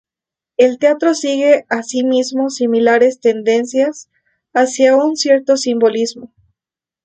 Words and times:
El 0.57 0.79
teatro 0.79 1.13
sigue 1.13 1.67
asimismo 1.69 2.49
similares 2.49 3.19
tendencias 3.19 4.09
hacia 4.51 4.95
un 4.95 5.15
cierto 5.15 5.57
simbolismo. 5.57 6.33